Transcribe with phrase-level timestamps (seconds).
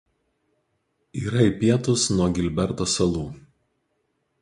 [1.25, 3.27] Yra į pietus nuo Gilberto salų.